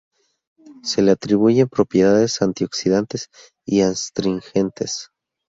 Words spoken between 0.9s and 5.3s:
le atribuyen propiedades antioxidantes y astringentes.